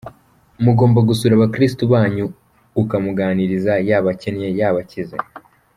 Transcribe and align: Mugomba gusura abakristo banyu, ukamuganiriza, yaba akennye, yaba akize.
Mugomba 0.63 0.99
gusura 1.09 1.33
abakristo 1.35 1.83
banyu, 1.93 2.25
ukamuganiriza, 2.81 3.73
yaba 3.89 4.09
akennye, 4.13 4.47
yaba 4.59 4.79
akize. 4.85 5.17